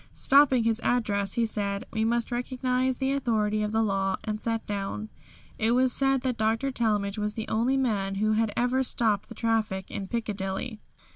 Stopping 0.13 0.63
his 0.63 0.79
address, 0.79 1.33
he 1.33 1.45
said, 1.45 1.85
"We 1.93 2.03
must 2.05 2.31
recognise 2.31 2.97
the 2.97 3.11
authority 3.11 3.61
of 3.61 3.71
the 3.71 3.83
law," 3.83 4.15
and 4.23 4.41
sat 4.41 4.65
down. 4.65 5.09
It 5.59 5.75
was 5.75 5.93
said 5.93 6.21
that 6.21 6.39
Dr. 6.39 6.71
Talmage 6.71 7.19
was 7.19 7.35
the 7.35 7.47
only 7.47 7.77
man 7.77 8.15
who 8.15 8.31
had 8.31 8.51
ever 8.57 8.81
stopped 8.81 9.29
the 9.29 9.35
traffic 9.35 9.91
in 9.91 10.07
Piccadilly. 10.07 10.79